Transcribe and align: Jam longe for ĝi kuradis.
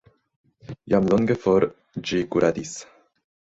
Jam 0.93 1.09
longe 1.11 1.37
for 1.43 1.67
ĝi 2.11 2.25
kuradis. 2.37 2.75